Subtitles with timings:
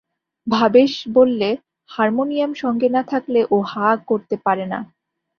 [0.47, 1.49] ভবেশ বললে,
[1.89, 4.79] হার্মোনিয়ম সঙ্গে না থাকলে ও হাঁ করতে পারে না।